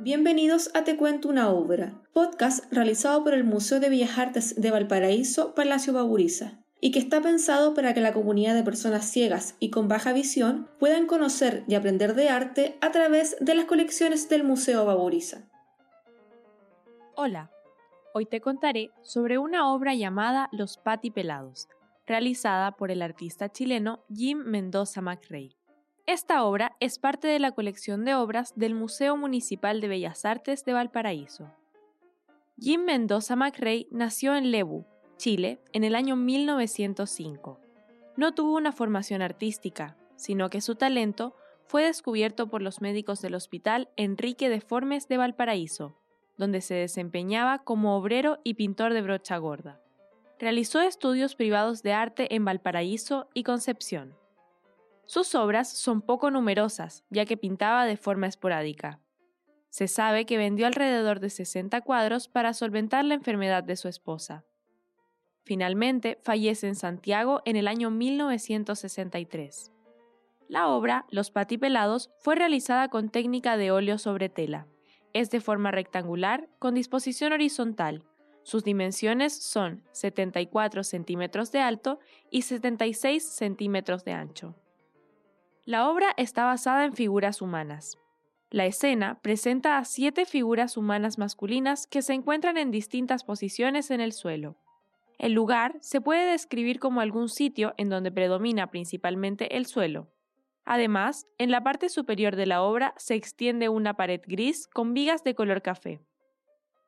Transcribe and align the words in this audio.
Bienvenidos 0.00 0.70
a 0.74 0.84
Te 0.84 0.96
Cuento 0.96 1.28
una 1.28 1.50
Obra, 1.50 2.00
podcast 2.12 2.72
realizado 2.72 3.24
por 3.24 3.34
el 3.34 3.42
Museo 3.42 3.80
de 3.80 3.88
Bellas 3.88 4.16
Artes 4.16 4.54
de 4.54 4.70
Valparaíso, 4.70 5.56
Palacio 5.56 5.92
Baburiza, 5.92 6.60
y 6.80 6.92
que 6.92 7.00
está 7.00 7.20
pensado 7.20 7.74
para 7.74 7.94
que 7.94 8.00
la 8.00 8.12
comunidad 8.12 8.54
de 8.54 8.62
personas 8.62 9.06
ciegas 9.06 9.56
y 9.58 9.70
con 9.70 9.88
baja 9.88 10.12
visión 10.12 10.68
puedan 10.78 11.08
conocer 11.08 11.64
y 11.66 11.74
aprender 11.74 12.14
de 12.14 12.28
arte 12.28 12.78
a 12.80 12.92
través 12.92 13.36
de 13.40 13.56
las 13.56 13.64
colecciones 13.64 14.28
del 14.28 14.44
Museo 14.44 14.86
Baburiza. 14.86 15.48
Hola, 17.16 17.50
hoy 18.14 18.24
te 18.24 18.40
contaré 18.40 18.92
sobre 19.02 19.36
una 19.36 19.68
obra 19.68 19.96
llamada 19.96 20.48
Los 20.52 20.76
Pati 20.76 21.10
Pelados, 21.10 21.66
realizada 22.06 22.70
por 22.70 22.92
el 22.92 23.02
artista 23.02 23.50
chileno 23.50 24.04
Jim 24.14 24.44
Mendoza 24.44 25.00
McRae. 25.00 25.57
Esta 26.08 26.42
obra 26.42 26.74
es 26.80 26.98
parte 26.98 27.28
de 27.28 27.38
la 27.38 27.52
colección 27.52 28.06
de 28.06 28.14
obras 28.14 28.54
del 28.56 28.74
Museo 28.74 29.18
Municipal 29.18 29.82
de 29.82 29.88
Bellas 29.88 30.24
Artes 30.24 30.64
de 30.64 30.72
Valparaíso. 30.72 31.52
Jim 32.58 32.82
Mendoza 32.86 33.36
McRae 33.36 33.88
nació 33.90 34.34
en 34.34 34.50
Lebu, 34.50 34.86
Chile, 35.18 35.60
en 35.74 35.84
el 35.84 35.94
año 35.94 36.16
1905. 36.16 37.60
No 38.16 38.32
tuvo 38.32 38.56
una 38.56 38.72
formación 38.72 39.20
artística, 39.20 39.98
sino 40.16 40.48
que 40.48 40.62
su 40.62 40.76
talento 40.76 41.36
fue 41.66 41.84
descubierto 41.84 42.48
por 42.48 42.62
los 42.62 42.80
médicos 42.80 43.20
del 43.20 43.34
Hospital 43.34 43.90
Enrique 43.96 44.48
de 44.48 44.62
Formes 44.62 45.08
de 45.08 45.18
Valparaíso, 45.18 45.94
donde 46.38 46.62
se 46.62 46.72
desempeñaba 46.72 47.58
como 47.64 47.94
obrero 47.98 48.38
y 48.44 48.54
pintor 48.54 48.94
de 48.94 49.02
brocha 49.02 49.36
gorda. 49.36 49.78
Realizó 50.38 50.80
estudios 50.80 51.34
privados 51.34 51.82
de 51.82 51.92
arte 51.92 52.34
en 52.34 52.46
Valparaíso 52.46 53.28
y 53.34 53.42
Concepción. 53.42 54.17
Sus 55.08 55.34
obras 55.34 55.70
son 55.70 56.02
poco 56.02 56.30
numerosas, 56.30 57.02
ya 57.08 57.24
que 57.24 57.38
pintaba 57.38 57.86
de 57.86 57.96
forma 57.96 58.26
esporádica. 58.26 59.00
Se 59.70 59.88
sabe 59.88 60.26
que 60.26 60.36
vendió 60.36 60.66
alrededor 60.66 61.18
de 61.18 61.30
60 61.30 61.80
cuadros 61.80 62.28
para 62.28 62.52
solventar 62.52 63.06
la 63.06 63.14
enfermedad 63.14 63.64
de 63.64 63.76
su 63.76 63.88
esposa. 63.88 64.44
Finalmente, 65.44 66.18
fallece 66.22 66.68
en 66.68 66.74
Santiago 66.74 67.40
en 67.46 67.56
el 67.56 67.68
año 67.68 67.90
1963. 67.90 69.72
La 70.46 70.68
obra, 70.68 71.06
Los 71.08 71.30
Patipelados, 71.30 72.10
fue 72.18 72.34
realizada 72.34 72.88
con 72.88 73.08
técnica 73.08 73.56
de 73.56 73.70
óleo 73.70 73.96
sobre 73.96 74.28
tela. 74.28 74.66
Es 75.14 75.30
de 75.30 75.40
forma 75.40 75.70
rectangular, 75.70 76.50
con 76.58 76.74
disposición 76.74 77.32
horizontal. 77.32 78.04
Sus 78.42 78.62
dimensiones 78.62 79.32
son 79.42 79.84
74 79.92 80.84
centímetros 80.84 81.50
de 81.50 81.60
alto 81.60 81.98
y 82.30 82.42
76 82.42 83.26
centímetros 83.26 84.04
de 84.04 84.12
ancho. 84.12 84.54
La 85.68 85.90
obra 85.90 86.14
está 86.16 86.46
basada 86.46 86.86
en 86.86 86.94
figuras 86.94 87.42
humanas. 87.42 87.98
La 88.48 88.64
escena 88.64 89.20
presenta 89.20 89.76
a 89.76 89.84
siete 89.84 90.24
figuras 90.24 90.78
humanas 90.78 91.18
masculinas 91.18 91.86
que 91.86 92.00
se 92.00 92.14
encuentran 92.14 92.56
en 92.56 92.70
distintas 92.70 93.22
posiciones 93.22 93.90
en 93.90 94.00
el 94.00 94.14
suelo. 94.14 94.56
El 95.18 95.34
lugar 95.34 95.76
se 95.82 96.00
puede 96.00 96.24
describir 96.30 96.78
como 96.80 97.02
algún 97.02 97.28
sitio 97.28 97.74
en 97.76 97.90
donde 97.90 98.10
predomina 98.10 98.68
principalmente 98.68 99.58
el 99.58 99.66
suelo. 99.66 100.08
Además, 100.64 101.26
en 101.36 101.50
la 101.50 101.62
parte 101.62 101.90
superior 101.90 102.34
de 102.34 102.46
la 102.46 102.62
obra 102.62 102.94
se 102.96 103.14
extiende 103.14 103.68
una 103.68 103.92
pared 103.92 104.22
gris 104.26 104.68
con 104.68 104.94
vigas 104.94 105.22
de 105.22 105.34
color 105.34 105.60
café. 105.60 106.00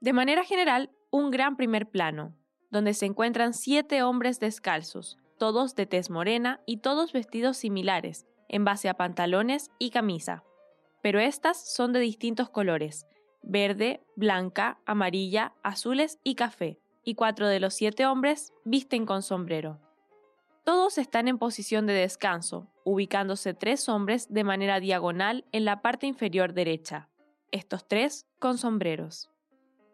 De 0.00 0.12
manera 0.12 0.44
general, 0.44 0.90
un 1.10 1.30
gran 1.30 1.56
primer 1.56 1.88
plano, 1.88 2.36
donde 2.70 2.92
se 2.92 3.06
encuentran 3.06 3.54
siete 3.54 4.02
hombres 4.02 4.38
descalzos, 4.38 5.16
todos 5.38 5.76
de 5.76 5.86
tez 5.86 6.10
morena 6.10 6.60
y 6.66 6.76
todos 6.82 7.14
vestidos 7.14 7.56
similares, 7.56 8.26
en 8.48 8.64
base 8.64 8.88
a 8.88 8.94
pantalones 8.94 9.70
y 9.78 9.90
camisa. 9.90 10.44
Pero 11.02 11.20
estas 11.20 11.72
son 11.72 11.92
de 11.92 12.00
distintos 12.00 12.48
colores, 12.50 13.06
verde, 13.42 14.02
blanca, 14.16 14.78
amarilla, 14.86 15.54
azules 15.62 16.18
y 16.24 16.34
café, 16.34 16.78
y 17.04 17.14
cuatro 17.14 17.46
de 17.46 17.60
los 17.60 17.74
siete 17.74 18.06
hombres 18.06 18.52
visten 18.64 19.06
con 19.06 19.22
sombrero. 19.22 19.80
Todos 20.64 20.98
están 20.98 21.28
en 21.28 21.38
posición 21.38 21.86
de 21.86 21.92
descanso, 21.92 22.66
ubicándose 22.84 23.54
tres 23.54 23.88
hombres 23.88 24.32
de 24.32 24.42
manera 24.42 24.80
diagonal 24.80 25.44
en 25.52 25.64
la 25.64 25.80
parte 25.80 26.08
inferior 26.08 26.54
derecha, 26.54 27.08
estos 27.52 27.86
tres 27.86 28.26
con 28.40 28.58
sombreros. 28.58 29.30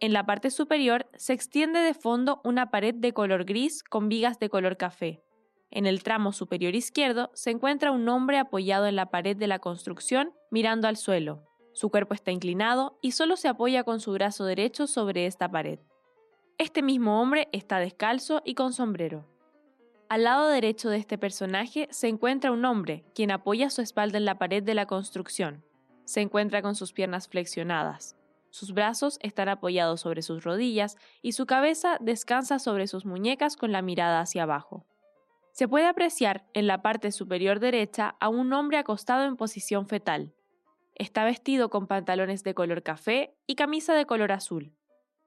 En 0.01 0.15
la 0.15 0.25
parte 0.25 0.51
superior 0.51 1.07
se 1.15 1.35
extiende 1.35 1.79
de 1.79 1.93
fondo 1.93 2.41
una 2.43 2.71
pared 2.71 2.95
de 2.95 3.13
color 3.13 3.45
gris 3.45 3.85
con 3.85 4.09
vigas 4.09 4.39
de 4.41 4.49
color 4.49 4.79
café, 4.79 5.23
en 5.73 5.87
el 5.87 6.03
tramo 6.03 6.33
superior 6.33 6.75
izquierdo 6.75 7.31
se 7.35 7.51
encuentra 7.51 7.91
un 7.91 8.09
hombre 8.09 8.39
apoyado 8.39 8.87
en 8.87 8.97
la 8.97 9.07
pared 9.07 9.37
de 9.37 9.47
la 9.47 9.59
construcción 9.59 10.33
mirando 10.51 10.87
al 10.87 10.97
suelo. 10.97 11.43
Su 11.73 11.91
cuerpo 11.91 12.15
está 12.15 12.31
inclinado 12.31 12.99
y 13.01 13.13
solo 13.13 13.37
se 13.37 13.49
apoya 13.49 13.83
con 13.83 13.99
su 14.01 14.13
brazo 14.13 14.45
derecho 14.45 14.87
sobre 14.87 15.27
esta 15.27 15.51
pared. 15.51 15.79
Este 16.59 16.83
mismo 16.83 17.21
hombre 17.21 17.49
está 17.53 17.79
descalzo 17.79 18.43
y 18.45 18.55
con 18.55 18.75
sombrero. 18.75 19.27
Al 20.11 20.25
lado 20.25 20.49
derecho 20.49 20.91
de 20.91 20.99
este 20.99 21.17
personaje 21.17 21.89
se 21.91 22.09
encuentra 22.09 22.53
un 22.53 22.67
hombre, 22.67 23.05
quien 23.15 23.31
apoya 23.31 23.71
su 23.71 23.81
espalda 23.81 24.19
en 24.19 24.27
la 24.27 24.39
pared 24.39 24.63
de 24.63 24.75
la 24.75 24.85
construcción. 24.85 25.65
Se 26.05 26.21
encuentra 26.21 26.61
con 26.61 26.75
sus 26.75 26.93
piernas 26.93 27.29
flexionadas. 27.29 28.15
Sus 28.51 28.75
brazos 28.75 29.19
están 29.23 29.49
apoyados 29.49 30.03
sobre 30.03 30.21
sus 30.21 30.45
rodillas 30.45 30.99
y 31.23 31.33
su 31.33 31.47
cabeza 31.47 31.97
descansa 32.01 32.59
sobre 32.59 32.87
sus 32.87 33.07
muñecas 33.07 33.57
con 33.57 33.73
la 33.73 33.81
mirada 33.81 34.21
hacia 34.21 34.43
abajo. 34.43 34.85
Se 35.63 35.69
puede 35.69 35.87
apreciar 35.87 36.45
en 36.55 36.67
la 36.67 36.83
parte 36.83 37.13
superior 37.13 37.61
derecha 37.61 38.17
a 38.19 38.29
un 38.29 38.53
hombre 38.53 38.79
acostado 38.79 39.23
en 39.23 39.37
posición 39.37 39.87
fetal. 39.87 40.35
Está 40.97 41.25
vestido 41.25 41.71
con 41.71 41.87
pantalones 41.87 42.43
de 42.43 42.53
color 42.53 42.83
café 42.83 43.37
y 43.47 43.55
camisa 43.55 43.95
de 43.95 44.05
color 44.05 44.33
azul. 44.33 44.75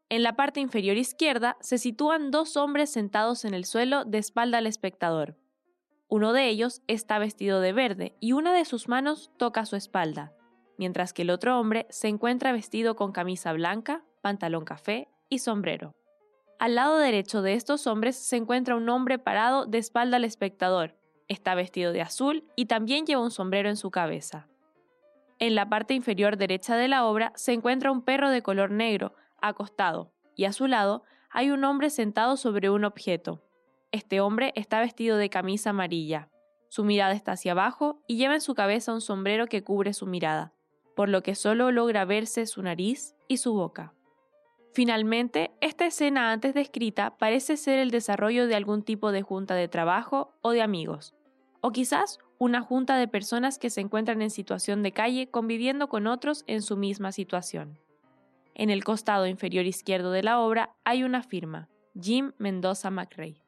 En 0.09 0.23
la 0.23 0.35
parte 0.35 0.59
inferior 0.59 0.97
izquierda 0.97 1.55
se 1.61 1.77
sitúan 1.77 2.31
dos 2.31 2.57
hombres 2.57 2.91
sentados 2.91 3.45
en 3.45 3.53
el 3.53 3.63
suelo 3.63 4.03
de 4.03 4.17
espalda 4.17 4.57
al 4.57 4.67
espectador. 4.67 5.37
Uno 6.09 6.33
de 6.33 6.49
ellos 6.49 6.81
está 6.87 7.17
vestido 7.17 7.61
de 7.61 7.71
verde 7.71 8.17
y 8.19 8.33
una 8.33 8.53
de 8.53 8.65
sus 8.65 8.89
manos 8.89 9.31
toca 9.37 9.65
su 9.65 9.77
espalda, 9.77 10.33
mientras 10.77 11.13
que 11.13 11.21
el 11.21 11.29
otro 11.29 11.57
hombre 11.57 11.87
se 11.89 12.09
encuentra 12.09 12.51
vestido 12.51 12.97
con 12.97 13.13
camisa 13.13 13.53
blanca, 13.53 14.03
pantalón 14.21 14.65
café 14.65 15.07
y 15.29 15.39
sombrero. 15.39 15.95
Al 16.57 16.75
lado 16.75 16.97
derecho 16.97 17.41
de 17.41 17.53
estos 17.53 17.85
hombres 17.85 18.15
se 18.15 18.37
encuentra 18.37 18.75
un 18.75 18.87
hombre 18.87 19.19
parado 19.19 19.65
de 19.65 19.77
espalda 19.77 20.17
al 20.17 20.23
espectador. 20.23 20.95
Está 21.27 21.53
vestido 21.53 21.91
de 21.91 22.01
azul 22.01 22.45
y 22.55 22.65
también 22.67 23.05
lleva 23.05 23.21
un 23.21 23.31
sombrero 23.31 23.67
en 23.67 23.75
su 23.75 23.91
cabeza. 23.91 24.47
En 25.37 25.53
la 25.53 25.67
parte 25.67 25.93
inferior 25.93 26.37
derecha 26.37 26.77
de 26.77 26.87
la 26.87 27.05
obra 27.05 27.33
se 27.35 27.51
encuentra 27.51 27.91
un 27.91 28.03
perro 28.03 28.29
de 28.29 28.41
color 28.41 28.71
negro, 28.71 29.13
acostado, 29.41 30.13
y 30.35 30.45
a 30.45 30.53
su 30.53 30.67
lado 30.67 31.03
hay 31.29 31.51
un 31.51 31.63
hombre 31.65 31.89
sentado 31.89 32.37
sobre 32.37 32.69
un 32.69 32.85
objeto. 32.85 33.43
Este 33.91 34.21
hombre 34.21 34.53
está 34.55 34.79
vestido 34.79 35.17
de 35.17 35.29
camisa 35.29 35.71
amarilla. 35.71 36.29
Su 36.69 36.85
mirada 36.85 37.13
está 37.13 37.33
hacia 37.33 37.51
abajo 37.51 38.01
y 38.07 38.15
lleva 38.15 38.35
en 38.35 38.41
su 38.41 38.55
cabeza 38.55 38.93
un 38.93 39.01
sombrero 39.01 39.47
que 39.47 39.63
cubre 39.63 39.93
su 39.93 40.05
mirada, 40.05 40.53
por 40.95 41.09
lo 41.09 41.21
que 41.21 41.35
solo 41.35 41.71
logra 41.71 42.05
verse 42.05 42.45
su 42.45 42.61
nariz 42.61 43.13
y 43.27 43.37
su 43.37 43.53
boca. 43.53 43.93
Finalmente, 44.75 45.51
esta 45.61 45.85
escena 45.85 46.33
antes 46.33 46.53
descrita 46.53 47.17
parece 47.17 47.55
ser 47.55 47.79
el 47.79 47.91
desarrollo 47.91 48.45
de 48.45 48.55
algún 48.55 48.83
tipo 48.83 49.13
de 49.13 49.21
junta 49.21 49.55
de 49.55 49.69
trabajo 49.69 50.33
o 50.41 50.51
de 50.51 50.61
amigos, 50.61 51.15
o 51.61 51.71
quizás 51.71 52.19
una 52.39 52.59
junta 52.59 52.97
de 52.97 53.07
personas 53.07 53.57
que 53.57 53.69
se 53.69 53.79
encuentran 53.79 54.21
en 54.21 54.29
situación 54.29 54.83
de 54.83 54.91
calle 54.91 55.31
conviviendo 55.31 55.87
con 55.87 56.07
otros 56.07 56.43
en 56.47 56.61
su 56.61 56.75
misma 56.75 57.13
situación. 57.13 57.79
En 58.53 58.69
el 58.69 58.83
costado 58.83 59.27
inferior 59.27 59.65
izquierdo 59.65 60.11
de 60.11 60.23
la 60.23 60.41
obra 60.41 60.75
hay 60.83 61.03
una 61.03 61.23
firma, 61.23 61.69
Jim 61.97 62.33
Mendoza 62.37 62.89
McRae. 62.89 63.41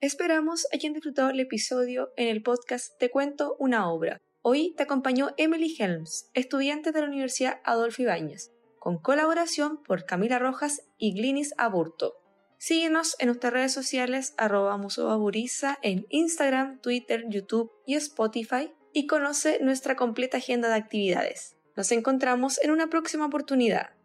Esperamos 0.00 0.68
hayan 0.72 0.92
disfrutado 0.92 1.30
el 1.30 1.40
episodio 1.40 2.12
en 2.16 2.28
el 2.28 2.40
podcast 2.44 2.96
Te 3.00 3.10
cuento 3.10 3.56
una 3.58 3.90
obra. 3.90 4.20
Hoy 4.42 4.74
te 4.76 4.84
acompañó 4.84 5.30
Emily 5.36 5.74
Helms, 5.76 6.30
estudiante 6.34 6.92
de 6.92 7.00
la 7.00 7.08
Universidad 7.08 7.60
Adolfo 7.64 8.02
Ibáñez 8.02 8.52
con 8.86 8.98
colaboración 8.98 9.82
por 9.82 10.06
Camila 10.06 10.38
Rojas 10.38 10.84
y 10.96 11.12
Glinis 11.12 11.54
Aburto. 11.58 12.20
Síguenos 12.56 13.16
en 13.18 13.26
nuestras 13.26 13.52
redes 13.52 13.72
sociales 13.72 14.32
arroba 14.36 14.76
musobaburiza 14.76 15.76
en 15.82 16.06
Instagram, 16.08 16.78
Twitter, 16.82 17.24
YouTube 17.28 17.72
y 17.84 17.96
Spotify 17.96 18.72
y 18.92 19.08
conoce 19.08 19.58
nuestra 19.60 19.96
completa 19.96 20.36
agenda 20.36 20.68
de 20.68 20.76
actividades. 20.76 21.56
Nos 21.74 21.90
encontramos 21.90 22.62
en 22.62 22.70
una 22.70 22.86
próxima 22.86 23.26
oportunidad. 23.26 23.95